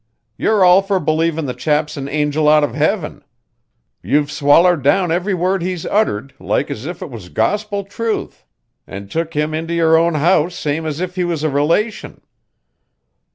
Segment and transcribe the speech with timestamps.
[0.35, 3.23] You're all fur believin' the chap's an angel out of heaven.
[4.01, 8.43] You've swallered down every word he's uttered like as if it was gospel truth,
[8.87, 12.21] an' took him into your own house same's if he was a relation.